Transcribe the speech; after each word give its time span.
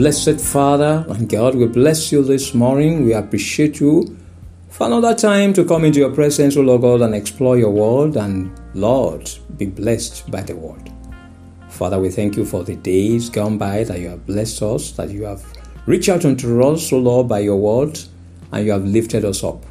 blessed 0.00 0.40
Father 0.40 1.04
and 1.10 1.28
God, 1.28 1.54
we 1.54 1.66
bless 1.66 2.10
you 2.10 2.24
this 2.24 2.54
morning. 2.54 3.04
We 3.04 3.12
appreciate 3.12 3.80
you 3.80 4.16
for 4.70 4.86
another 4.86 5.14
time 5.14 5.52
to 5.52 5.62
come 5.62 5.84
into 5.84 5.98
your 5.98 6.10
presence, 6.10 6.56
O 6.56 6.62
Lord 6.62 6.80
God, 6.80 7.02
and 7.02 7.14
explore 7.14 7.58
your 7.58 7.70
word. 7.70 8.16
And 8.16 8.50
Lord, 8.72 9.30
be 9.58 9.66
blessed 9.66 10.30
by 10.30 10.40
the 10.40 10.56
word. 10.56 10.90
Father, 11.68 11.98
we 12.00 12.08
thank 12.08 12.38
you 12.38 12.46
for 12.46 12.64
the 12.64 12.76
days 12.76 13.28
gone 13.28 13.58
by 13.58 13.84
that 13.84 14.00
you 14.00 14.08
have 14.08 14.24
blessed 14.24 14.62
us, 14.62 14.92
that 14.92 15.10
you 15.10 15.24
have 15.24 15.44
reached 15.84 16.08
out 16.08 16.24
unto 16.24 16.66
us, 16.66 16.90
O 16.94 16.98
Lord, 16.98 17.28
by 17.28 17.40
your 17.40 17.58
word, 17.58 18.00
and 18.52 18.64
you 18.64 18.72
have 18.72 18.86
lifted 18.86 19.26
us 19.26 19.44
up. 19.44 19.66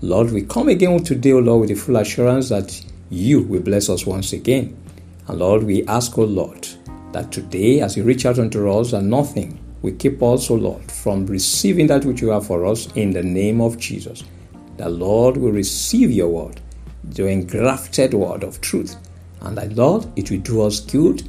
Lord, 0.00 0.32
we 0.32 0.42
come 0.42 0.70
again 0.70 1.04
today, 1.04 1.34
O 1.34 1.38
Lord, 1.38 1.60
with 1.60 1.68
the 1.68 1.76
full 1.76 1.98
assurance 1.98 2.48
that 2.48 2.84
you 3.10 3.42
will 3.42 3.62
bless 3.62 3.88
us 3.88 4.04
once 4.04 4.32
again. 4.32 4.76
And 5.28 5.38
Lord, 5.38 5.62
we 5.62 5.86
ask, 5.86 6.18
O 6.18 6.24
Lord, 6.24 6.66
that 7.12 7.30
today, 7.30 7.80
as 7.80 7.96
you 7.96 8.02
reach 8.02 8.26
out 8.26 8.40
unto 8.40 8.68
us, 8.72 8.92
and 8.92 9.08
nothing 9.08 9.66
will 9.82 9.94
keep 9.94 10.22
us, 10.22 10.50
O 10.50 10.54
Lord, 10.54 10.90
from 10.90 11.26
receiving 11.26 11.86
that 11.88 12.04
which 12.04 12.20
you 12.20 12.28
have 12.28 12.46
for 12.46 12.66
us 12.66 12.86
in 12.94 13.12
the 13.12 13.22
name 13.22 13.60
of 13.60 13.78
Jesus. 13.78 14.24
The 14.76 14.88
Lord 14.88 15.36
will 15.36 15.52
receive 15.52 16.10
your 16.10 16.28
word, 16.28 16.60
the 17.04 17.26
engrafted 17.26 18.14
word 18.14 18.42
of 18.42 18.60
truth. 18.60 18.96
And 19.40 19.56
that, 19.56 19.74
Lord, 19.74 20.06
it 20.16 20.30
will 20.30 20.40
do 20.40 20.62
us 20.62 20.80
good. 20.80 21.28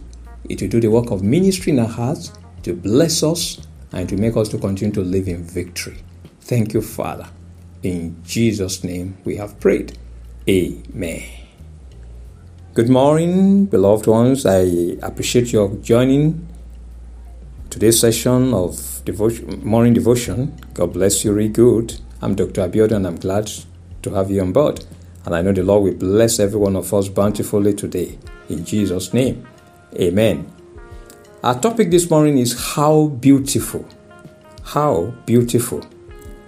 It 0.49 0.62
will 0.62 0.70
do 0.70 0.80
the 0.80 0.88
work 0.88 1.12
of 1.12 1.23
ministry 1.23 1.73
in 1.73 1.80
our 1.80 1.88
hearts, 1.88 2.31
to 2.63 2.73
bless 2.73 3.23
us, 3.23 3.59
and 3.91 4.09
to 4.09 4.17
make 4.17 4.35
us 4.35 4.49
to 4.49 4.57
continue 4.57 4.93
to 4.93 5.02
live 5.02 5.27
in 5.27 5.43
victory. 5.43 5.98
Thank 6.41 6.73
you, 6.73 6.81
Father. 6.81 7.27
In 7.84 8.21
Jesus' 8.23 8.84
name 8.84 9.18
we 9.26 9.35
have 9.38 9.59
prayed. 9.59 9.98
Amen. 10.48 11.23
Good 12.73 12.90
morning, 12.90 13.66
beloved 13.66 14.07
ones. 14.07 14.45
I 14.45 14.98
appreciate 15.02 15.52
your 15.54 15.70
joining 15.77 16.48
today's 17.70 17.99
session 17.99 18.53
of 18.53 19.01
devotion, 19.05 19.63
morning 19.63 19.93
devotion. 19.93 20.59
God 20.73 20.93
bless 20.93 21.23
you, 21.23 21.34
really 21.34 21.49
good. 21.49 21.99
I'm 22.21 22.34
Dr. 22.34 22.67
Abiodun 22.67 22.95
and 22.98 23.07
I'm 23.07 23.20
glad 23.20 23.51
to 24.01 24.09
have 24.12 24.31
you 24.31 24.41
on 24.41 24.51
board. 24.51 24.84
And 25.25 25.35
I 25.35 25.41
know 25.41 25.51
the 25.51 25.63
Lord 25.63 25.84
will 25.84 25.93
bless 25.93 26.40
every 26.40 26.59
one 26.59 26.75
of 26.75 26.91
us 26.93 27.09
bountifully 27.09 27.73
today. 27.73 28.17
In 28.49 28.65
Jesus' 28.65 29.13
name, 29.13 29.47
Amen. 29.95 30.51
Our 31.43 31.59
topic 31.59 31.91
this 31.91 32.09
morning 32.09 32.40
is 32.40 32.73
How 32.73 33.07
Beautiful. 33.07 33.87
How 34.63 35.13
Beautiful. 35.25 35.85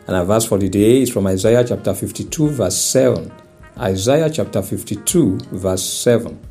And 0.08 0.16
our 0.16 0.26
verse 0.26 0.46
for 0.46 0.58
the 0.58 0.70
day 0.70 1.04
is 1.04 1.12
from 1.12 1.28
Isaiah 1.28 1.64
chapter 1.64 1.94
52, 1.94 2.50
verse 2.50 2.78
7. 2.78 3.32
Isaiah 3.78 4.30
chapter 4.30 4.62
52, 4.62 5.38
verse 5.52 5.84
7. 5.84 6.51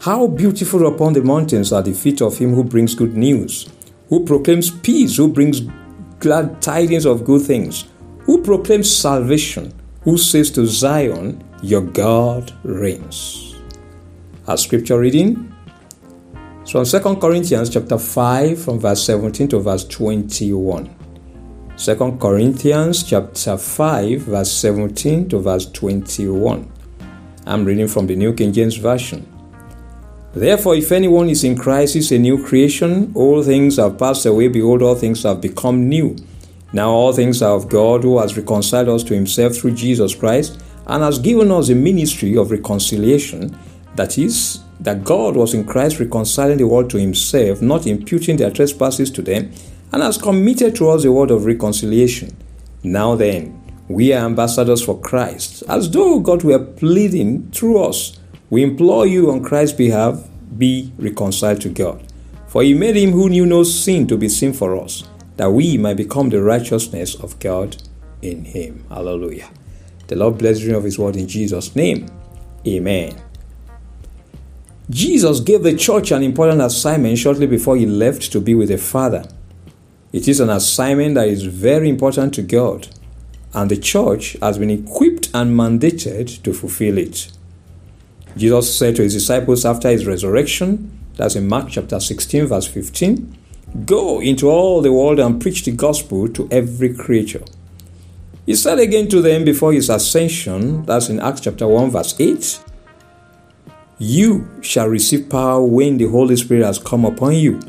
How 0.00 0.28
beautiful 0.28 0.86
upon 0.86 1.14
the 1.14 1.22
mountains 1.22 1.72
are 1.72 1.82
the 1.82 1.92
feet 1.92 2.22
of 2.22 2.38
him 2.38 2.54
who 2.54 2.62
brings 2.62 2.94
good 2.94 3.16
news, 3.16 3.68
who 4.08 4.24
proclaims 4.24 4.70
peace, 4.70 5.16
who 5.16 5.26
brings 5.26 5.62
glad 6.20 6.62
tidings 6.62 7.04
of 7.04 7.24
good 7.24 7.42
things, 7.42 7.84
who 8.20 8.40
proclaims 8.42 8.94
salvation, 8.96 9.74
who 10.02 10.16
says 10.16 10.52
to 10.52 10.66
Zion, 10.66 11.42
Your 11.62 11.80
God 11.82 12.52
reigns. 12.62 13.56
Our 14.46 14.56
scripture 14.56 15.00
reading 15.00 15.52
is 16.62 16.70
from 16.70 16.84
2 16.84 17.16
Corinthians 17.16 17.68
chapter 17.68 17.98
5, 17.98 18.62
from 18.62 18.78
verse 18.78 19.04
17 19.04 19.48
to 19.48 19.58
verse 19.58 19.84
21. 19.84 20.94
2 21.76 22.18
Corinthians 22.20 23.02
chapter 23.02 23.58
5 23.58 24.20
verse 24.20 24.52
17 24.52 25.28
to 25.28 25.40
verse 25.40 25.66
21. 25.72 26.70
I'm 27.46 27.64
reading 27.64 27.88
from 27.88 28.06
the 28.06 28.14
New 28.14 28.32
King 28.32 28.52
James 28.52 28.76
Version. 28.76 29.37
Therefore, 30.34 30.74
if 30.76 30.92
anyone 30.92 31.28
is 31.28 31.44
in 31.44 31.56
Christ, 31.56 31.96
is 31.96 32.12
a 32.12 32.18
new 32.18 32.44
creation. 32.44 33.12
All 33.14 33.42
things 33.42 33.76
have 33.76 33.98
passed 33.98 34.26
away. 34.26 34.48
Behold, 34.48 34.82
all 34.82 34.94
things 34.94 35.22
have 35.22 35.40
become 35.40 35.88
new. 35.88 36.16
Now 36.72 36.90
all 36.90 37.12
things 37.12 37.42
are 37.42 37.54
of 37.54 37.68
God, 37.68 38.02
who 38.02 38.18
has 38.18 38.36
reconciled 38.36 38.88
us 38.88 39.02
to 39.04 39.14
himself 39.14 39.56
through 39.56 39.72
Jesus 39.72 40.14
Christ, 40.14 40.60
and 40.86 41.02
has 41.02 41.18
given 41.18 41.50
us 41.50 41.70
a 41.70 41.74
ministry 41.74 42.36
of 42.36 42.50
reconciliation. 42.50 43.56
That 43.96 44.18
is, 44.18 44.60
that 44.80 45.02
God 45.04 45.36
was 45.36 45.54
in 45.54 45.64
Christ 45.64 45.98
reconciling 45.98 46.58
the 46.58 46.66
world 46.66 46.90
to 46.90 46.98
himself, 46.98 47.60
not 47.60 47.86
imputing 47.86 48.36
their 48.36 48.50
trespasses 48.50 49.10
to 49.12 49.22
them 49.22 49.52
and 49.92 50.02
has 50.02 50.18
committed 50.18 50.76
to 50.76 50.90
us 50.90 51.04
a 51.04 51.12
word 51.12 51.30
of 51.30 51.46
reconciliation. 51.46 52.36
Now 52.82 53.16
then, 53.16 53.60
we 53.88 54.12
are 54.12 54.26
ambassadors 54.26 54.84
for 54.84 55.00
Christ, 55.00 55.62
as 55.68 55.90
though 55.90 56.20
God 56.20 56.42
were 56.42 56.58
pleading 56.58 57.50
through 57.50 57.82
us. 57.82 58.17
We 58.50 58.62
implore 58.62 59.06
you 59.06 59.30
on 59.30 59.44
Christ's 59.44 59.76
behalf, 59.76 60.26
be 60.56 60.92
reconciled 60.98 61.60
to 61.62 61.68
God. 61.68 62.02
For 62.46 62.62
he 62.62 62.72
made 62.72 62.96
him 62.96 63.12
who 63.12 63.28
knew 63.28 63.44
no 63.44 63.62
sin 63.62 64.06
to 64.06 64.16
be 64.16 64.28
sin 64.28 64.54
for 64.54 64.76
us, 64.82 65.04
that 65.36 65.50
we 65.50 65.76
might 65.76 65.98
become 65.98 66.30
the 66.30 66.42
righteousness 66.42 67.14
of 67.16 67.38
God 67.38 67.76
in 68.22 68.44
him. 68.44 68.84
Hallelujah. 68.88 69.50
The 70.06 70.16
Lord 70.16 70.38
bless 70.38 70.60
you 70.60 70.76
of 70.76 70.84
his 70.84 70.98
word 70.98 71.16
in 71.16 71.28
Jesus' 71.28 71.76
name. 71.76 72.06
Amen. 72.66 73.20
Jesus 74.88 75.40
gave 75.40 75.62
the 75.62 75.76
church 75.76 76.10
an 76.12 76.22
important 76.22 76.62
assignment 76.62 77.18
shortly 77.18 77.46
before 77.46 77.76
he 77.76 77.84
left 77.84 78.32
to 78.32 78.40
be 78.40 78.54
with 78.54 78.70
the 78.70 78.78
Father. 78.78 79.28
It 80.10 80.26
is 80.26 80.40
an 80.40 80.48
assignment 80.48 81.16
that 81.16 81.28
is 81.28 81.44
very 81.44 81.90
important 81.90 82.32
to 82.34 82.42
God, 82.42 82.88
and 83.52 83.70
the 83.70 83.76
church 83.76 84.38
has 84.40 84.56
been 84.56 84.70
equipped 84.70 85.28
and 85.34 85.54
mandated 85.54 86.42
to 86.42 86.54
fulfill 86.54 86.96
it. 86.96 87.30
Jesus 88.38 88.76
said 88.76 88.96
to 88.96 89.02
his 89.02 89.14
disciples 89.14 89.64
after 89.64 89.90
his 89.90 90.06
resurrection, 90.06 90.98
that's 91.16 91.34
in 91.34 91.48
Mark 91.48 91.68
chapter 91.70 91.98
16, 91.98 92.46
verse 92.46 92.66
15, 92.66 93.36
Go 93.84 94.20
into 94.20 94.48
all 94.48 94.80
the 94.80 94.92
world 94.92 95.18
and 95.18 95.40
preach 95.40 95.64
the 95.64 95.72
gospel 95.72 96.28
to 96.28 96.48
every 96.50 96.94
creature. 96.94 97.42
He 98.46 98.54
said 98.54 98.78
again 98.78 99.08
to 99.08 99.20
them 99.20 99.44
before 99.44 99.72
his 99.72 99.90
ascension, 99.90 100.86
that's 100.86 101.08
in 101.08 101.20
Acts 101.20 101.42
chapter 101.42 101.66
1, 101.66 101.90
verse 101.90 102.18
8, 102.18 102.64
You 103.98 104.48
shall 104.62 104.88
receive 104.88 105.28
power 105.28 105.62
when 105.62 105.98
the 105.98 106.08
Holy 106.08 106.36
Spirit 106.36 106.64
has 106.64 106.78
come 106.78 107.04
upon 107.04 107.34
you 107.34 107.60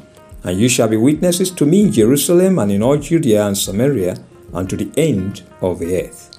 and 0.44 0.59
you 0.59 0.69
shall 0.69 0.88
be 0.88 0.97
witnesses 0.97 1.51
to 1.51 1.66
me 1.66 1.84
in 1.84 1.91
Jerusalem 1.91 2.59
and 2.59 2.72
in 2.72 2.81
all 2.81 2.97
Judea 2.97 3.47
and 3.47 3.57
Samaria 3.57 4.18
and 4.53 4.69
to 4.69 4.78
the 4.78 4.91
end 4.97 5.44
of 5.62 5.80
the 5.80 6.01
earth. 6.01 6.39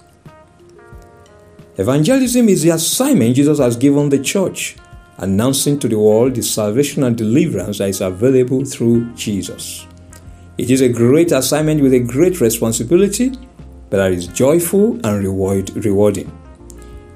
Evangelism 1.76 2.48
is 2.48 2.62
the 2.62 2.70
assignment 2.70 3.36
Jesus 3.36 3.58
has 3.58 3.76
given 3.76 4.08
the 4.08 4.18
church, 4.18 4.76
announcing 5.18 5.78
to 5.78 5.88
the 5.88 5.98
world 5.98 6.34
the 6.34 6.42
salvation 6.42 7.04
and 7.04 7.16
deliverance 7.16 7.78
that 7.78 7.88
is 7.88 8.00
available 8.00 8.64
through 8.64 9.12
Jesus. 9.14 9.86
It 10.58 10.70
is 10.70 10.80
a 10.80 10.88
great 10.88 11.32
assignment 11.32 11.80
with 11.80 11.94
a 11.94 12.00
great 12.00 12.40
responsibility, 12.40 13.30
but 13.88 13.98
that 13.98 14.12
is 14.12 14.26
joyful 14.26 14.94
and 15.06 15.22
reward, 15.22 15.70
rewarding. 15.84 16.30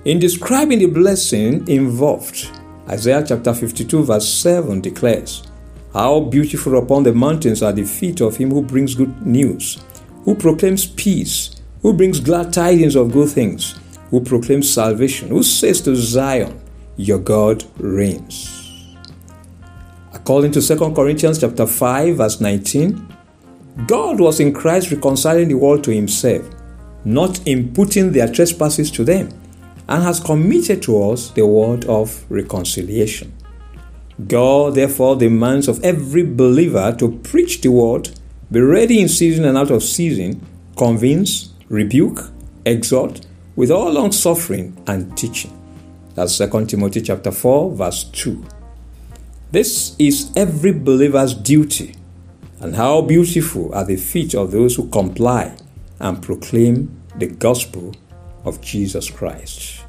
In 0.04 0.18
describing 0.18 0.78
the 0.78 0.86
blessing 0.86 1.66
involved, 1.68 2.48
Isaiah 2.88 3.24
chapter 3.26 3.54
52, 3.54 4.04
verse 4.04 4.28
7 4.28 4.80
declares, 4.80 5.42
how 5.92 6.20
beautiful 6.20 6.76
upon 6.78 7.04
the 7.04 7.12
mountains 7.12 7.62
are 7.62 7.72
the 7.72 7.84
feet 7.84 8.20
of 8.20 8.36
him 8.36 8.50
who 8.50 8.62
brings 8.62 8.94
good 8.94 9.24
news, 9.24 9.82
who 10.24 10.34
proclaims 10.34 10.86
peace, 10.86 11.56
who 11.82 11.92
brings 11.92 12.18
glad 12.18 12.52
tidings 12.52 12.96
of 12.96 13.12
good 13.12 13.30
things, 13.30 13.78
who 14.14 14.20
proclaims 14.20 14.72
salvation, 14.72 15.28
who 15.28 15.42
says 15.42 15.80
to 15.80 15.96
Zion, 15.96 16.60
Your 16.96 17.18
God 17.18 17.64
reigns. 17.78 18.96
According 20.12 20.52
to 20.52 20.62
2 20.62 20.94
Corinthians 20.94 21.40
chapter 21.40 21.66
5, 21.66 22.18
verse 22.18 22.40
19, 22.40 23.08
God 23.88 24.20
was 24.20 24.38
in 24.38 24.54
Christ 24.54 24.92
reconciling 24.92 25.48
the 25.48 25.56
world 25.56 25.82
to 25.82 25.90
himself, 25.92 26.48
not 27.04 27.44
imputing 27.44 28.12
their 28.12 28.32
trespasses 28.32 28.88
to 28.92 29.02
them, 29.02 29.30
and 29.88 30.04
has 30.04 30.20
committed 30.20 30.80
to 30.84 31.10
us 31.10 31.30
the 31.30 31.44
word 31.44 31.84
of 31.86 32.24
reconciliation. 32.30 33.34
God 34.28 34.76
therefore 34.76 35.16
demands 35.16 35.66
of 35.66 35.82
every 35.82 36.22
believer 36.22 36.94
to 37.00 37.18
preach 37.24 37.62
the 37.62 37.72
word, 37.72 38.10
be 38.52 38.60
ready 38.60 39.00
in 39.00 39.08
season 39.08 39.44
and 39.44 39.58
out 39.58 39.72
of 39.72 39.82
season, 39.82 40.40
convince, 40.76 41.52
rebuke, 41.68 42.30
exhort, 42.64 43.26
with 43.56 43.70
all 43.70 43.90
long 43.90 44.12
suffering 44.12 44.76
and 44.86 45.16
teaching. 45.16 45.52
That's 46.14 46.38
2 46.38 46.66
Timothy 46.66 47.00
chapter 47.00 47.30
4, 47.30 47.72
verse 47.72 48.04
2. 48.04 48.44
This 49.50 49.94
is 49.98 50.30
every 50.36 50.72
believer's 50.72 51.34
duty. 51.34 51.96
And 52.60 52.76
how 52.76 53.02
beautiful 53.02 53.74
are 53.74 53.84
the 53.84 53.96
feet 53.96 54.34
of 54.34 54.52
those 54.52 54.76
who 54.76 54.88
comply 54.88 55.56
and 56.00 56.22
proclaim 56.22 57.00
the 57.16 57.26
gospel 57.26 57.94
of 58.44 58.60
Jesus 58.60 59.10
Christ. 59.10 59.82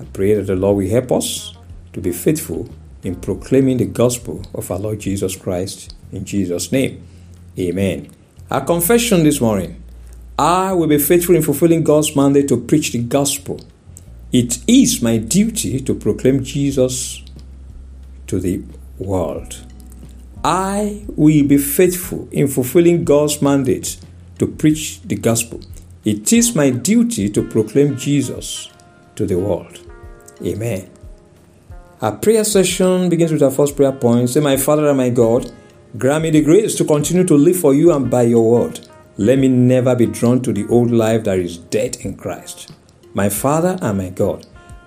I 0.00 0.04
pray 0.04 0.34
that 0.34 0.46
the 0.46 0.56
Lord 0.56 0.78
will 0.78 0.90
help 0.90 1.12
us 1.12 1.54
to 1.92 2.00
be 2.00 2.12
faithful 2.12 2.68
in 3.02 3.16
proclaiming 3.16 3.76
the 3.76 3.84
gospel 3.84 4.42
of 4.54 4.70
our 4.70 4.78
Lord 4.78 5.00
Jesus 5.00 5.36
Christ 5.36 5.94
in 6.12 6.24
Jesus' 6.24 6.72
name. 6.72 7.06
Amen. 7.58 8.10
Our 8.50 8.64
confession 8.64 9.22
this 9.22 9.40
morning 9.40 9.83
I 10.38 10.72
will 10.72 10.88
be 10.88 10.98
faithful 10.98 11.36
in 11.36 11.42
fulfilling 11.42 11.84
God's 11.84 12.16
mandate 12.16 12.48
to 12.48 12.60
preach 12.60 12.90
the 12.90 13.02
gospel. 13.02 13.60
It 14.32 14.58
is 14.66 15.00
my 15.00 15.18
duty 15.18 15.80
to 15.80 15.94
proclaim 15.94 16.42
Jesus 16.42 17.22
to 18.26 18.40
the 18.40 18.62
world. 18.98 19.64
I 20.42 21.04
will 21.14 21.46
be 21.46 21.58
faithful 21.58 22.28
in 22.32 22.48
fulfilling 22.48 23.04
God's 23.04 23.40
mandate 23.40 23.96
to 24.38 24.48
preach 24.48 25.00
the 25.02 25.14
gospel. 25.14 25.60
It 26.04 26.32
is 26.32 26.54
my 26.56 26.70
duty 26.70 27.30
to 27.30 27.42
proclaim 27.48 27.96
Jesus 27.96 28.70
to 29.14 29.26
the 29.26 29.38
world. 29.38 29.78
Amen. 30.44 30.90
Our 32.02 32.16
prayer 32.16 32.42
session 32.42 33.08
begins 33.08 33.30
with 33.30 33.42
our 33.42 33.52
first 33.52 33.76
prayer 33.76 33.92
point. 33.92 34.30
Say, 34.30 34.40
My 34.40 34.56
Father 34.56 34.88
and 34.88 34.98
my 34.98 35.10
God, 35.10 35.52
grant 35.96 36.24
me 36.24 36.30
the 36.30 36.42
grace 36.42 36.74
to 36.74 36.84
continue 36.84 37.24
to 37.24 37.36
live 37.36 37.56
for 37.56 37.72
you 37.72 37.92
and 37.92 38.10
by 38.10 38.22
your 38.22 38.50
word. 38.50 38.80
Let 39.16 39.38
me 39.38 39.46
never 39.46 39.94
be 39.94 40.06
drawn 40.06 40.42
to 40.42 40.52
the 40.52 40.66
old 40.66 40.90
life 40.90 41.22
that 41.22 41.38
is 41.38 41.58
dead 41.58 41.98
in 42.00 42.16
Christ. 42.16 42.72
My 43.14 43.28
Father 43.28 43.78
and 43.80 43.98
my 43.98 44.10
God, 44.10 44.44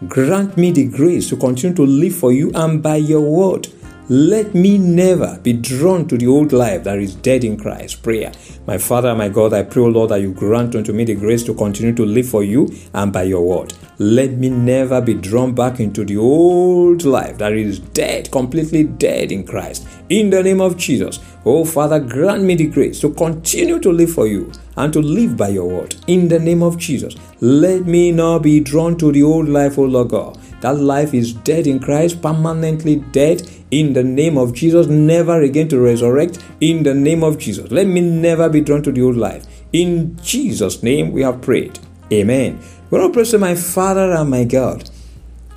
grant 0.09 0.57
me 0.57 0.71
the 0.71 0.83
grace 0.83 1.29
to 1.29 1.37
continue 1.37 1.73
to 1.77 1.85
live 1.85 2.13
for 2.13 2.33
you 2.33 2.51
and 2.53 2.83
by 2.83 2.97
your 2.97 3.21
word. 3.21 3.69
Let 4.09 4.53
me 4.53 4.77
never 4.77 5.39
be 5.43 5.53
drawn 5.53 6.07
to 6.09 6.17
the 6.17 6.27
old 6.27 6.51
life 6.51 6.83
that 6.83 6.97
is 6.99 7.15
dead 7.15 7.45
in 7.45 7.57
Christ. 7.57 8.03
Prayer. 8.03 8.33
My 8.65 8.77
Father, 8.77 9.15
my 9.15 9.29
God, 9.29 9.53
I 9.53 9.63
pray, 9.63 9.83
O 9.83 9.87
Lord, 9.87 10.11
that 10.11 10.21
you 10.21 10.33
grant 10.33 10.75
unto 10.75 10.91
me 10.91 11.05
the 11.05 11.15
grace 11.15 11.43
to 11.43 11.53
continue 11.53 11.93
to 11.95 12.05
live 12.05 12.27
for 12.27 12.43
you 12.43 12.69
and 12.93 13.13
by 13.13 13.23
your 13.23 13.45
word. 13.45 13.73
Let 13.97 14.31
me 14.31 14.49
never 14.49 15.01
be 15.01 15.13
drawn 15.13 15.55
back 15.55 15.79
into 15.79 16.05
the 16.05 16.17
old 16.17 17.03
life 17.03 17.37
that 17.39 17.53
is 17.53 17.79
dead, 17.79 18.31
completely 18.31 18.83
dead 18.83 19.31
in 19.31 19.45
Christ. 19.45 19.87
In 20.09 20.29
the 20.29 20.41
name 20.41 20.61
of 20.61 20.77
Jesus. 20.77 21.19
Oh, 21.45 21.65
Father, 21.65 21.99
grant 21.99 22.43
me 22.43 22.55
the 22.55 22.67
grace 22.67 22.99
to 23.01 23.13
continue 23.13 23.79
to 23.79 23.91
live 23.91 24.11
for 24.11 24.27
you 24.27 24.51
and 24.77 24.93
to 24.93 25.01
live 25.01 25.35
by 25.35 25.49
your 25.49 25.67
word. 25.67 25.95
In 26.07 26.27
the 26.29 26.39
name 26.39 26.63
of 26.63 26.77
Jesus. 26.77 27.15
Let 27.41 27.85
me 27.85 28.11
not 28.11 28.39
be 28.39 28.59
drawn 28.59 28.97
to 28.97 29.11
the 29.11 29.23
old 29.23 29.49
life, 29.49 29.77
O 29.77 29.83
Lord 29.83 30.09
God. 30.09 30.37
That 30.61 30.79
life 30.79 31.13
is 31.13 31.33
dead 31.33 31.67
in 31.67 31.79
Christ, 31.79 32.21
permanently 32.21 32.97
dead 32.97 33.49
in 33.69 33.93
the 33.93 34.03
name 34.03 34.37
of 34.37 34.53
Jesus, 34.53 34.87
never 34.87 35.41
again 35.41 35.67
to 35.69 35.79
resurrect 35.79 36.39
in 36.61 36.83
the 36.83 36.93
name 36.93 37.23
of 37.23 37.37
Jesus. 37.37 37.69
Let 37.69 37.87
me 37.87 38.01
never 38.01 38.49
be 38.49 38.61
drawn 38.61 38.81
to 38.83 38.91
the 38.91 39.01
old 39.01 39.17
life. 39.17 39.45
In 39.73 40.17
Jesus' 40.23 40.81
name 40.81 41.11
we 41.11 41.21
have 41.21 41.41
prayed. 41.41 41.79
Amen. 42.11 42.59
We're 42.89 43.01
all 43.01 43.09
praise 43.09 43.31
to 43.31 43.37
my 43.37 43.55
Father 43.55 44.13
and 44.13 44.29
my 44.29 44.45
God. 44.45 44.89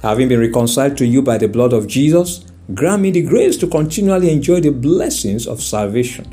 Having 0.02 0.29
been 0.29 0.41
reconciled 0.41 0.97
to 0.99 1.06
you 1.06 1.23
by 1.23 1.38
the 1.38 1.47
blood 1.47 1.73
of 1.73 1.87
Jesus, 1.87 2.44
grant 2.75 3.03
me 3.03 3.11
the 3.11 3.23
grace 3.23 3.57
to 3.59 3.67
continually 3.67 4.31
enjoy 4.31 4.61
the 4.61 4.71
blessings 4.71 5.47
of 5.47 5.63
salvation. 5.63 6.27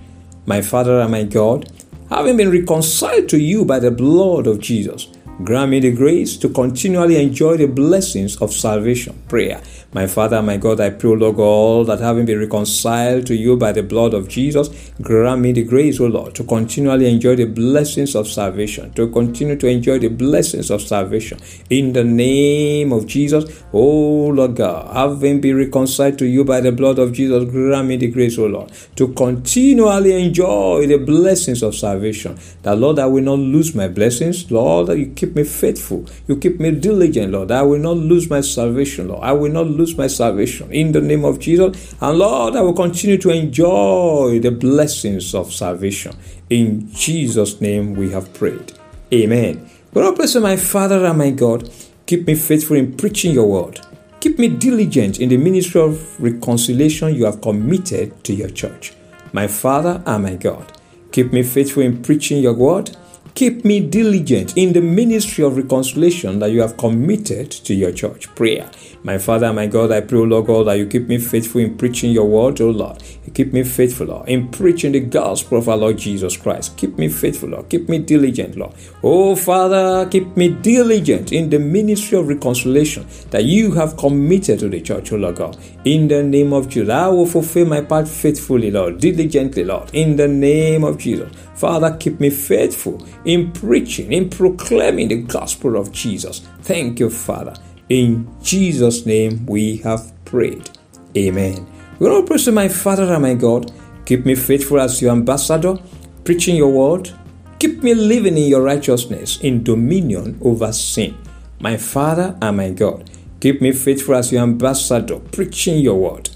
My 0.46 0.62
Father 0.62 1.00
and 1.00 1.12
my 1.12 1.24
God, 1.24 1.72
having 2.10 2.38
been 2.38 2.52
reconciled 2.52 3.30
to 3.30 3.38
you 3.38 3.66
by 3.66 3.80
the 3.80 3.92
blood 3.92 4.48
of 4.48 4.60
Jesus, 4.60 5.08
grant 5.44 5.72
me 5.72 5.80
the 5.80 5.92
grace 5.92 6.36
to 6.38 6.50
continually 6.50 7.22
enjoy 7.22 7.58
the 7.58 7.68
blessings 7.68 8.38
of 8.38 8.52
salvation. 8.52 9.22
Prayer. 9.28 9.62
My 9.94 10.06
Father, 10.06 10.42
my 10.42 10.58
God, 10.58 10.82
I 10.82 10.90
pray, 10.90 11.16
Lord 11.16 11.38
God, 11.38 11.88
that 11.88 12.04
having 12.04 12.26
been 12.26 12.40
reconciled 12.40 13.26
to 13.28 13.36
you 13.36 13.56
by 13.56 13.72
the 13.72 13.84
blood 13.84 14.14
of 14.14 14.28
Jesus, 14.28 14.92
grant 15.02 15.42
me 15.42 15.54
the 15.54 15.64
grace, 15.64 16.00
O 16.02 16.08
Lord, 16.08 16.36
to 16.36 16.44
continually 16.44 17.10
enjoy 17.10 17.36
the 17.36 17.46
blessings 17.46 18.14
of 18.14 18.28
salvation, 18.28 18.92
to 18.94 19.10
continue 19.10 19.56
to 19.56 19.68
enjoy 19.68 19.98
the 19.98 20.10
blessings 20.10 20.72
of 20.72 20.82
salvation. 20.82 21.40
In 21.70 21.94
the 21.94 22.04
name 22.04 22.92
of 22.92 23.08
Jesus, 23.08 23.64
O 23.72 24.28
Lord 24.28 24.58
God, 24.58 24.94
having 24.94 25.40
been 25.40 25.56
reconciled 25.56 26.20
to 26.20 26.26
you 26.26 26.44
by 26.44 26.60
the 26.60 26.74
blood 26.74 27.00
of 27.00 27.14
Jesus, 27.14 27.50
grant 27.50 27.88
me 27.88 27.96
the 27.96 28.12
grace, 28.12 28.38
O 28.38 28.46
Lord, 28.46 28.72
to 28.98 29.08
continually 29.14 30.22
enjoy 30.22 30.86
the 30.86 30.98
blessings 30.98 31.64
of 31.64 31.76
salvation. 31.76 32.38
That, 32.64 32.78
Lord, 32.78 33.00
I 33.00 33.06
will 33.06 33.24
not 33.24 33.40
lose 33.40 33.74
my 33.74 33.88
blessings. 33.88 34.52
Lord, 34.52 34.88
that 34.88 34.98
you 34.98 35.08
keep 35.08 35.27
me 35.36 35.44
faithful. 35.44 36.06
You 36.28 36.38
keep 36.38 36.60
me 36.60 36.72
diligent, 36.72 37.32
Lord. 37.32 37.52
I 37.52 37.62
will 37.64 37.80
not 37.80 37.98
lose 37.98 38.30
my 38.30 38.42
salvation, 38.42 39.08
Lord. 39.08 39.24
I 39.24 39.32
will 39.32 39.52
not 39.52 39.68
lose 39.68 39.98
my 39.98 40.08
salvation 40.08 40.72
in 40.72 40.92
the 40.92 41.02
name 41.02 41.26
of 41.26 41.40
Jesus. 41.40 41.96
And 42.02 42.18
Lord, 42.18 42.56
I 42.56 42.62
will 42.62 42.74
continue 42.74 43.18
to 43.20 43.30
enjoy 43.30 44.40
the 44.40 44.52
blessings 44.52 45.34
of 45.34 45.54
salvation. 45.54 46.16
In 46.50 46.92
Jesus' 46.92 47.60
name 47.62 47.94
we 47.94 48.12
have 48.12 48.34
prayed. 48.34 48.74
Amen. 49.14 49.70
God 49.94 50.16
bless 50.16 50.36
my 50.36 50.56
Father 50.58 51.06
and 51.06 51.18
my 51.18 51.32
God. 51.32 51.70
Keep 52.06 52.28
me 52.28 52.36
faithful 52.36 52.78
in 52.78 52.96
preaching 52.96 53.34
your 53.34 53.50
word. 53.50 53.80
Keep 54.20 54.40
me 54.40 54.50
diligent 54.50 55.20
in 55.20 55.30
the 55.30 55.38
ministry 55.38 55.82
of 55.82 56.22
reconciliation 56.22 57.16
you 57.16 57.26
have 57.26 57.42
committed 57.42 58.24
to 58.24 58.34
your 58.34 58.50
church. 58.50 58.94
My 59.34 59.48
Father 59.48 60.02
and 60.06 60.24
my 60.24 60.36
God. 60.36 60.74
Keep 61.12 61.34
me 61.34 61.44
faithful 61.44 61.84
in 61.84 62.02
preaching 62.02 62.42
your 62.42 62.54
word. 62.54 62.96
Keep 63.38 63.66
me 63.66 63.80
diligent 63.82 64.58
in 64.58 64.74
the 64.74 64.82
ministry 64.82 65.44
of 65.44 65.58
reconciliation 65.58 66.40
that 66.40 66.50
you 66.50 66.60
have 66.60 66.76
committed 66.76 67.52
to 67.52 67.76
your 67.76 67.92
church. 67.92 68.34
Prayer. 68.34 68.68
My 69.04 69.20
Father, 69.20 69.54
my 69.54 69.68
God, 69.68 69.92
I 69.92 70.02
pray, 70.02 70.18
O 70.18 70.24
Lord 70.24 70.48
God, 70.48 70.66
that 70.66 70.80
you 70.80 70.88
keep 70.88 71.08
me 71.08 71.20
faithful 71.20 71.62
in 71.62 71.78
preaching 71.78 72.12
your 72.12 72.26
word, 72.26 72.60
O 72.62 72.72
Lord. 72.72 73.04
You 73.26 73.32
keep 73.32 73.54
me 73.54 73.62
faithful, 73.64 74.08
Lord, 74.08 74.28
in 74.28 74.48
preaching 74.48 74.94
the 74.94 75.02
gospel 75.02 75.60
of 75.60 75.70
our 75.70 75.78
Lord 75.78 76.00
Jesus 76.00 76.36
Christ. 76.36 76.78
Keep 76.78 76.98
me 76.98 77.10
faithful, 77.10 77.50
Lord. 77.50 77.70
Keep 77.70 77.90
me 77.90 78.00
diligent, 78.00 78.58
Lord. 78.58 78.74
Oh, 79.04 79.36
Father, 79.36 80.10
keep 80.10 80.36
me 80.36 80.50
diligent 80.50 81.32
in 81.32 81.52
the 81.52 81.60
ministry 81.60 82.18
of 82.18 82.28
reconciliation 82.28 83.06
that 83.30 83.44
you 83.44 83.72
have 83.74 83.98
committed 83.98 84.58
to 84.62 84.68
the 84.68 84.82
church, 84.82 85.12
O 85.12 85.16
Lord 85.16 85.36
God. 85.36 85.58
In 85.86 86.08
the 86.08 86.24
name 86.24 86.54
of 86.54 86.70
Jesus, 86.70 86.90
I 86.90 87.08
will 87.10 87.28
fulfill 87.28 87.68
my 87.68 87.82
part 87.82 88.08
faithfully, 88.08 88.72
Lord, 88.72 89.00
diligently, 89.00 89.64
Lord. 89.64 89.92
In 89.94 90.16
the 90.16 90.28
name 90.28 90.84
of 90.84 90.98
Jesus. 90.98 91.32
Father, 91.58 91.98
keep 91.98 92.20
me 92.20 92.30
faithful 92.30 93.04
in 93.28 93.52
preaching, 93.52 94.14
in 94.14 94.30
proclaiming 94.30 95.10
the 95.10 95.22
gospel 95.22 95.76
of 95.76 95.92
Jesus. 95.92 96.40
Thank 96.62 97.00
you, 97.00 97.10
Father. 97.10 97.54
In 97.90 98.28
Jesus' 98.42 99.06
name 99.06 99.46
we 99.46 99.78
have 99.78 100.14
prayed. 100.26 100.70
Amen. 101.16 101.68
We're 102.00 102.12
all 102.12 102.24
praise 102.24 102.46
to 102.46 102.54
my 102.54 102.70
Father 102.70 103.14
and 103.14 103.22
my 103.22 103.34
God. 103.34 103.72
Keep 104.06 104.26
me 104.26 104.36
faithful 104.36 104.80
as 104.80 105.02
your 105.02 105.12
ambassador, 105.12 105.78
preaching 106.24 106.56
your 106.56 106.72
word. 106.72 107.12
Keep 107.60 107.84
me 107.84 107.94
living 107.94 108.38
in 108.38 108.48
your 108.48 108.62
righteousness, 108.62 109.40
in 109.42 109.64
dominion 109.64 110.40
over 110.42 110.72
sin. 110.72 111.18
My 111.60 111.76
Father 111.76 112.38
and 112.42 112.56
my 112.56 112.70
God. 112.70 113.10
Keep 113.42 113.62
me 113.62 113.74
faithful 113.74 114.16
as 114.16 114.32
your 114.32 114.44
ambassador, 114.44 115.20
preaching 115.20 115.80
your 115.80 115.96
word. 115.96 116.30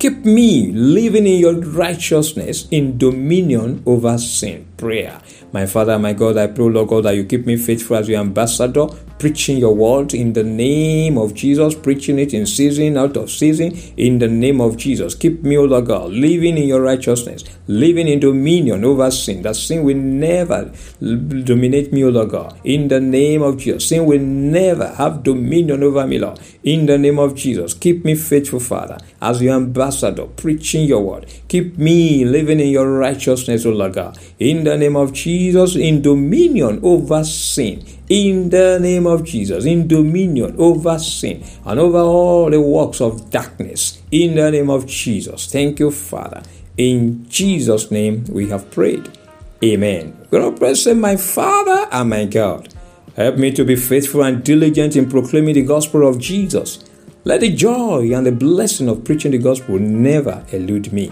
Keep 0.00 0.24
me 0.24 0.72
living 0.72 1.26
in 1.26 1.38
your 1.38 1.54
righteousness, 1.54 2.66
in 2.72 2.98
dominion 2.98 3.82
over 3.86 4.18
sin. 4.18 4.71
Prayer. 4.82 5.20
My 5.52 5.64
Father, 5.66 5.96
my 5.96 6.12
God, 6.12 6.36
I 6.36 6.48
pray, 6.48 6.64
Lord 6.64 6.88
God, 6.88 7.04
that 7.04 7.14
you 7.14 7.24
keep 7.24 7.46
me 7.46 7.56
faithful 7.56 7.96
as 7.98 8.08
your 8.08 8.18
ambassador, 8.18 8.88
preaching 9.16 9.58
your 9.58 9.72
word 9.76 10.12
in 10.12 10.32
the 10.32 10.42
name 10.42 11.16
of 11.16 11.34
Jesus, 11.34 11.76
preaching 11.76 12.18
it 12.18 12.34
in 12.34 12.46
season, 12.46 12.96
out 12.96 13.16
of 13.16 13.30
season, 13.30 13.70
in 13.96 14.18
the 14.18 14.26
name 14.26 14.60
of 14.60 14.76
Jesus. 14.76 15.14
Keep 15.14 15.44
me, 15.44 15.56
O 15.56 15.62
Lord 15.62 15.86
God, 15.86 16.10
living 16.10 16.58
in 16.58 16.66
your 16.66 16.82
righteousness, 16.82 17.44
living 17.68 18.08
in 18.08 18.18
dominion 18.18 18.84
over 18.84 19.08
sin, 19.12 19.42
that 19.42 19.54
sin 19.54 19.84
will 19.84 19.96
never 19.96 20.72
dominate 21.44 21.92
me, 21.92 22.02
O 22.02 22.08
Lord 22.08 22.30
God, 22.30 22.58
in 22.64 22.88
the 22.88 22.98
name 23.00 23.42
of 23.42 23.58
Jesus. 23.58 23.88
Sin 23.88 24.04
will 24.04 24.18
never 24.18 24.88
have 24.94 25.22
dominion 25.22 25.84
over 25.84 26.04
me, 26.08 26.18
Lord, 26.18 26.40
in 26.64 26.86
the 26.86 26.98
name 26.98 27.20
of 27.20 27.36
Jesus. 27.36 27.72
Keep 27.74 28.04
me 28.04 28.16
faithful, 28.16 28.58
Father, 28.58 28.98
as 29.20 29.40
your 29.40 29.54
ambassador, 29.54 30.26
preaching 30.26 30.86
your 30.86 31.04
word. 31.04 31.26
Keep 31.46 31.78
me 31.78 32.24
living 32.24 32.58
in 32.58 32.70
your 32.70 32.90
righteousness, 32.90 33.64
O 33.64 33.70
Lord 33.70 33.92
God, 33.92 34.18
in 34.40 34.64
the 34.64 34.71
name 34.76 34.96
of 34.96 35.12
Jesus, 35.12 35.76
in 35.76 36.02
dominion 36.02 36.80
over 36.82 37.24
sin 37.24 37.84
in 38.12 38.50
the 38.50 38.78
name 38.78 39.06
of 39.06 39.24
Jesus, 39.24 39.64
in 39.64 39.88
dominion 39.88 40.54
over 40.58 40.98
sin 40.98 41.42
and 41.64 41.80
over 41.80 42.00
all 42.00 42.50
the 42.50 42.60
works 42.60 43.00
of 43.00 43.30
darkness, 43.30 44.02
in 44.10 44.34
the 44.34 44.50
name 44.50 44.68
of 44.68 44.86
Jesus. 44.86 45.50
Thank 45.50 45.80
you, 45.80 45.90
Father. 45.90 46.42
In 46.76 47.26
Jesus' 47.30 47.90
name 47.90 48.24
we 48.28 48.50
have 48.50 48.70
prayed. 48.70 49.10
Amen. 49.64 50.26
God 50.30 50.58
bless 50.58 50.86
my 50.86 51.16
Father 51.16 51.88
and 51.90 52.10
my 52.10 52.26
God. 52.26 52.68
Help 53.16 53.36
me 53.36 53.50
to 53.52 53.64
be 53.64 53.76
faithful 53.76 54.22
and 54.24 54.44
diligent 54.44 54.94
in 54.94 55.08
proclaiming 55.08 55.54
the 55.54 55.62
gospel 55.62 56.06
of 56.06 56.18
Jesus. 56.18 56.84
Let 57.24 57.40
the 57.40 57.54
joy 57.54 58.12
and 58.12 58.26
the 58.26 58.32
blessing 58.32 58.88
of 58.88 59.04
preaching 59.04 59.30
the 59.30 59.38
gospel 59.38 59.78
never 59.78 60.44
elude 60.52 60.92
me. 60.92 61.10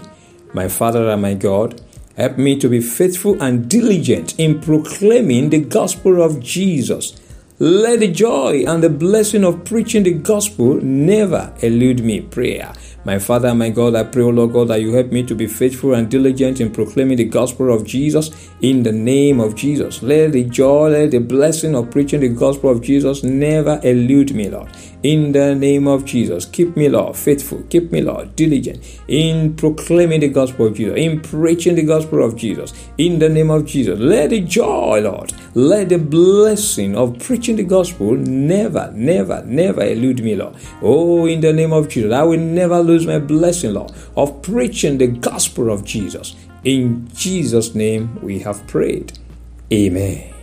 My 0.53 0.67
Father 0.67 1.09
and 1.09 1.21
my 1.21 1.33
God, 1.33 1.81
Help 2.21 2.37
me 2.37 2.55
to 2.55 2.69
be 2.69 2.79
faithful 2.79 3.41
and 3.41 3.67
diligent 3.67 4.39
in 4.39 4.61
proclaiming 4.61 5.49
the 5.49 5.59
gospel 5.59 6.21
of 6.21 6.39
Jesus. 6.39 7.19
Let 7.57 8.01
the 8.01 8.11
joy 8.11 8.63
and 8.67 8.83
the 8.83 8.91
blessing 8.91 9.43
of 9.43 9.65
preaching 9.65 10.03
the 10.03 10.13
gospel 10.13 10.75
never 10.83 11.51
elude 11.63 12.03
me. 12.03 12.21
Prayer. 12.21 12.73
My 13.03 13.17
Father, 13.17 13.55
my 13.55 13.69
God, 13.69 13.95
I 13.95 14.03
pray, 14.03 14.21
O 14.21 14.29
Lord 14.29 14.53
God, 14.53 14.67
that 14.67 14.81
you 14.81 14.93
help 14.93 15.11
me 15.11 15.23
to 15.23 15.33
be 15.33 15.47
faithful 15.47 15.95
and 15.95 16.07
diligent 16.07 16.61
in 16.61 16.71
proclaiming 16.71 17.17
the 17.17 17.25
gospel 17.25 17.73
of 17.73 17.83
Jesus 17.83 18.51
in 18.61 18.83
the 18.83 18.91
name 18.91 19.39
of 19.39 19.55
Jesus. 19.55 20.03
Let 20.03 20.33
the 20.33 20.43
joy, 20.43 20.89
let 20.89 21.09
the 21.09 21.17
blessing 21.17 21.73
of 21.73 21.89
preaching 21.89 22.19
the 22.19 22.29
gospel 22.29 22.69
of 22.69 22.81
Jesus 22.81 23.23
never 23.23 23.81
elude 23.83 24.35
me, 24.35 24.49
Lord. 24.49 24.69
In 25.01 25.31
the 25.31 25.55
name 25.55 25.87
of 25.87 26.05
Jesus, 26.05 26.45
keep 26.45 26.77
me, 26.77 26.89
Lord, 26.89 27.15
faithful. 27.15 27.63
Keep 27.71 27.91
me, 27.91 28.01
Lord, 28.01 28.35
diligent 28.35 29.01
in 29.07 29.55
proclaiming 29.55 30.19
the 30.19 30.29
gospel 30.29 30.67
of 30.67 30.75
Jesus, 30.75 30.95
in 30.95 31.21
preaching 31.21 31.73
the 31.73 31.85
gospel 31.85 32.23
of 32.23 32.35
Jesus. 32.35 32.71
In 32.99 33.17
the 33.17 33.29
name 33.29 33.49
of 33.49 33.65
Jesus, 33.65 33.99
let 33.99 34.29
the 34.29 34.41
joy, 34.41 35.01
Lord, 35.01 35.33
let 35.53 35.89
the 35.89 35.97
blessing 35.97 36.95
of 36.95 37.19
preaching 37.19 37.57
the 37.57 37.63
gospel 37.63 38.15
never, 38.15 38.91
never, 38.93 39.43
never 39.45 39.83
elude 39.83 40.23
me, 40.23 40.35
Lord. 40.35 40.55
Oh, 40.81 41.25
in 41.25 41.41
the 41.41 41.51
name 41.51 41.73
of 41.73 41.89
Jesus, 41.89 42.13
I 42.13 42.23
will 42.23 42.39
never 42.39 42.79
lose 42.79 43.05
my 43.05 43.19
blessing, 43.19 43.73
Lord, 43.73 43.91
of 44.15 44.41
preaching 44.41 44.97
the 44.97 45.07
gospel 45.07 45.69
of 45.71 45.83
Jesus. 45.83 46.35
In 46.63 47.09
Jesus' 47.13 47.75
name 47.75 48.19
we 48.21 48.39
have 48.39 48.65
prayed. 48.67 49.17
Amen. 49.73 50.33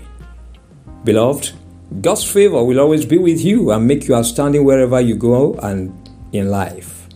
Beloved, 1.04 1.52
God's 2.00 2.24
favor 2.24 2.62
will 2.62 2.80
always 2.80 3.06
be 3.06 3.16
with 3.18 3.40
you 3.40 3.70
and 3.70 3.86
make 3.86 4.08
you 4.08 4.14
outstanding 4.14 4.64
wherever 4.64 5.00
you 5.00 5.16
go 5.16 5.54
and 5.54 5.92
in 6.32 6.50
life. 6.50 7.08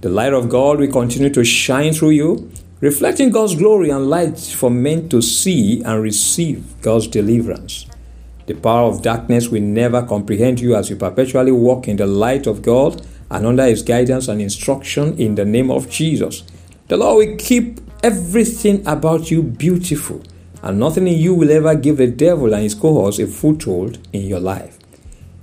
The 0.00 0.08
light 0.08 0.32
of 0.32 0.48
God 0.48 0.78
will 0.78 0.90
continue 0.90 1.30
to 1.30 1.44
shine 1.44 1.92
through 1.92 2.10
you, 2.10 2.50
reflecting 2.82 3.30
God's 3.30 3.54
glory 3.54 3.90
and 3.90 4.10
light 4.10 4.40
for 4.40 4.68
men 4.68 5.08
to 5.08 5.22
see 5.22 5.80
and 5.84 6.02
receive 6.02 6.64
God's 6.82 7.06
deliverance. 7.06 7.86
The 8.46 8.54
power 8.54 8.90
of 8.90 9.02
darkness 9.02 9.48
will 9.48 9.62
never 9.62 10.02
comprehend 10.02 10.58
you 10.58 10.74
as 10.74 10.90
you 10.90 10.96
perpetually 10.96 11.52
walk 11.52 11.86
in 11.86 11.96
the 11.96 12.08
light 12.08 12.48
of 12.48 12.60
God 12.60 13.06
and 13.30 13.46
under 13.46 13.64
His 13.66 13.84
guidance 13.84 14.26
and 14.26 14.42
instruction 14.42 15.16
in 15.16 15.36
the 15.36 15.44
name 15.44 15.70
of 15.70 15.88
Jesus. 15.88 16.42
The 16.88 16.96
Lord 16.96 17.28
will 17.28 17.36
keep 17.36 17.78
everything 18.02 18.84
about 18.84 19.30
you 19.30 19.44
beautiful, 19.44 20.20
and 20.60 20.80
nothing 20.80 21.06
in 21.06 21.18
you 21.18 21.34
will 21.34 21.52
ever 21.52 21.76
give 21.76 21.98
the 21.98 22.08
devil 22.08 22.52
and 22.52 22.64
his 22.64 22.74
cohorts 22.74 23.20
a 23.20 23.28
foothold 23.28 23.98
in 24.12 24.22
your 24.22 24.40
life. 24.40 24.76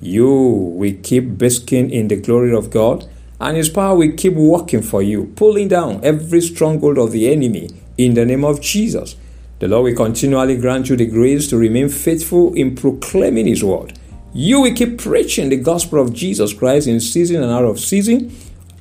You 0.01 0.29
will 0.29 0.95
keep 1.01 1.37
basking 1.37 1.89
in 1.89 2.09
the 2.09 2.17
glory 2.17 2.53
of 2.53 2.69
God, 2.69 3.09
and 3.39 3.55
His 3.55 3.69
power 3.69 3.97
will 3.97 4.11
keep 4.15 4.33
working 4.33 4.81
for 4.81 5.01
you, 5.01 5.31
pulling 5.35 5.67
down 5.67 5.99
every 6.03 6.41
stronghold 6.41 6.97
of 6.97 7.11
the 7.11 7.31
enemy 7.31 7.69
in 7.97 8.13
the 8.13 8.25
name 8.25 8.43
of 8.43 8.61
Jesus. 8.61 9.15
The 9.59 9.67
Lord 9.67 9.85
will 9.85 9.95
continually 9.95 10.57
grant 10.57 10.89
you 10.89 10.95
the 10.95 11.05
grace 11.05 11.49
to 11.49 11.57
remain 11.57 11.89
faithful 11.89 12.53
in 12.53 12.75
proclaiming 12.75 13.47
His 13.47 13.63
word. 13.63 13.97
You 14.33 14.61
will 14.61 14.73
keep 14.73 14.99
preaching 15.01 15.49
the 15.49 15.57
gospel 15.57 16.01
of 16.01 16.13
Jesus 16.13 16.53
Christ 16.53 16.87
in 16.87 16.99
season 16.99 17.41
and 17.43 17.51
out 17.51 17.65
of 17.65 17.79
season, 17.79 18.31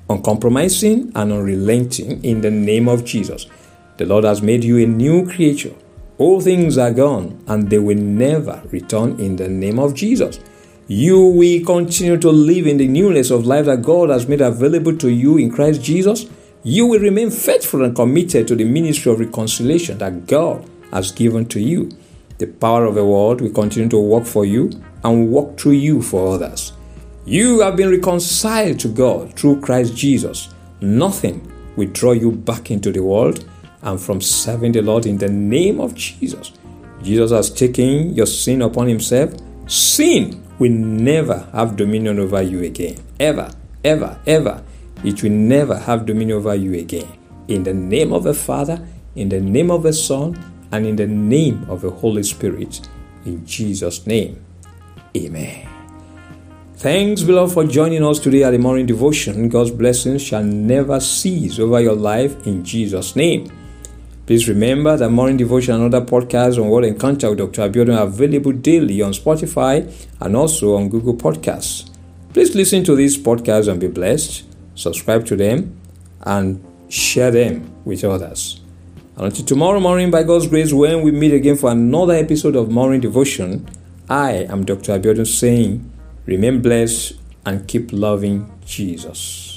uncompromising 0.09 1.13
and 1.15 1.33
unrelenting 1.33 2.23
in 2.25 2.43
the 2.43 2.51
name 2.51 2.89
of 2.89 3.05
Jesus. 3.05 3.47
The 3.97 4.07
Lord 4.07 4.25
has 4.25 4.43
made 4.43 4.63
you 4.63 4.79
a 4.79 4.87
new 4.87 5.29
creature. 5.29 5.75
All 6.19 6.41
things 6.41 6.79
are 6.79 6.93
gone 6.93 7.43
and 7.47 7.71
they 7.71 7.79
will 7.79 7.97
never 7.97 8.63
return 8.71 9.19
in 9.19 9.37
the 9.37 9.49
name 9.49 9.79
of 9.79 9.95
Jesus. 9.95 10.39
You 10.91 11.21
will 11.21 11.67
continue 11.67 12.17
to 12.17 12.31
live 12.31 12.67
in 12.67 12.79
the 12.79 12.89
newness 12.89 13.31
of 13.31 13.45
life 13.45 13.67
that 13.67 13.83
God 13.83 14.09
has 14.09 14.27
made 14.27 14.41
available 14.41 14.97
to 14.97 15.11
you 15.11 15.37
in 15.37 15.53
Christ 15.53 15.83
Jesus. 15.83 16.25
You 16.63 16.87
will 16.87 16.99
remain 16.99 17.31
faithful 17.31 17.85
and 17.85 17.95
committed 17.95 18.49
to 18.49 18.57
the 18.57 18.65
ministry 18.65 19.13
of 19.13 19.21
reconciliation 19.21 19.99
that 19.99 20.27
God 20.27 20.67
has 20.91 21.13
given 21.13 21.45
to 21.49 21.61
you. 21.61 21.91
The 22.39 22.47
power 22.47 22.87
of 22.87 22.95
the 22.95 23.05
world 23.05 23.43
will 23.43 23.53
continue 23.53 23.91
to 23.91 23.99
work 23.99 24.25
for 24.25 24.47
you 24.47 24.71
and 25.05 25.31
work 25.31 25.59
through 25.59 25.73
you 25.73 26.01
for 26.01 26.35
others. 26.35 26.73
You 27.27 27.61
have 27.61 27.77
been 27.77 27.91
reconciled 27.91 28.81
to 28.81 28.89
God 28.89 29.35
through 29.35 29.61
Christ 29.61 29.95
Jesus. 29.95 30.49
Nothing 30.81 31.53
will 31.77 31.91
draw 31.91 32.13
you 32.13 32.33
back 32.33 32.71
into 32.71 32.93
the 32.93 33.03
world 33.03 33.47
and 33.83 34.01
from 34.01 34.23
serving 34.23 34.73
the 34.73 34.81
Lord 34.81 35.05
in 35.05 35.19
the 35.19 35.29
name 35.29 35.81
of 35.81 35.95
Jesus. 35.95 36.53
Jesus 37.03 37.31
has 37.31 37.51
taken 37.51 38.15
your 38.15 38.25
sin 38.25 38.63
upon 38.63 38.89
himself. 38.89 39.35
Sin 39.67 40.43
will 40.59 40.73
never 40.73 41.49
have 41.53 41.77
dominion 41.77 42.19
over 42.19 42.43
you 42.43 42.63
again. 42.63 42.97
Ever, 43.21 43.51
ever, 43.85 44.19
ever. 44.27 44.63
It 45.05 45.23
will 45.23 45.31
never 45.31 45.79
have 45.79 46.07
dominion 46.07 46.39
over 46.39 46.55
you 46.55 46.75
again. 46.75 47.09
In 47.47 47.63
the 47.63 47.75
name 47.75 48.13
of 48.13 48.25
the 48.25 48.35
Father, 48.35 48.87
in 49.15 49.29
the 49.29 49.41
name 49.41 49.71
of 49.71 49.83
the 49.83 49.93
Son, 49.93 50.39
and 50.73 50.87
in 50.87 50.97
the 50.97 51.07
name 51.07 51.65
of 51.69 51.81
the 51.81 51.91
Holy 51.91 52.23
Spirit. 52.23 52.87
In 53.25 53.47
Jesus' 53.47 54.07
name. 54.07 54.45
Amen. 55.17 55.67
Thanks, 56.77 57.23
beloved, 57.23 57.55
for 57.55 57.65
joining 57.65 58.05
us 58.05 58.19
today 58.21 58.45
at 58.45 58.53
the 58.53 58.59
morning 58.59 58.87
devotion. 58.87 59.49
God's 59.49 59.71
blessings 59.71 60.23
shall 60.23 60.45
never 60.45 61.01
cease 61.01 61.59
over 61.59 61.81
your 61.81 61.97
life 61.97 62.47
in 62.47 62.65
Jesus' 62.65 63.17
name. 63.17 63.51
Please 64.29 64.47
remember 64.47 64.95
that 64.95 65.09
morning 65.09 65.39
devotion 65.39 65.75
and 65.75 65.95
other 65.95 66.05
podcasts 66.05 66.63
on 66.63 66.69
Word 66.69 66.85
Encounter 66.85 67.31
with 67.31 67.39
Dr. 67.39 67.63
Abiodun 67.67 67.97
are 67.97 68.07
available 68.07 68.53
daily 68.53 69.01
on 69.01 69.13
Spotify 69.13 69.91
and 70.21 70.37
also 70.37 70.77
on 70.77 70.91
Google 70.91 71.15
Podcasts. 71.15 71.89
Please 72.35 72.55
listen 72.55 72.85
to 72.85 72.95
these 72.95 73.17
podcasts 73.17 73.69
and 73.69 73.81
be 73.81 73.87
blessed. 73.87 74.45
Subscribe 74.75 75.25
to 75.29 75.35
them 75.35 75.81
and 76.25 76.63
share 76.91 77.31
them 77.31 77.73
with 77.87 78.05
others. 78.05 78.61
And 79.17 79.25
until 79.29 79.47
tomorrow 79.47 79.81
morning, 79.81 80.11
by 80.11 80.25
God's 80.25 80.47
grace, 80.47 80.75
when 80.75 81.01
we 81.01 81.11
meet 81.11 81.33
again 81.33 81.57
for 81.57 81.71
another 81.71 82.13
episode 82.13 82.55
of 82.55 82.71
Morning 82.71 83.01
Devotion, 83.01 83.67
I 84.11 84.45
am 84.51 84.67
Dr. 84.67 84.99
Abiodun 84.99 85.27
saying, 85.27 85.91
remain 86.27 86.61
blessed 86.61 87.15
and 87.47 87.67
keep 87.67 87.95
loving 87.95 88.53
Jesus. 88.67 89.48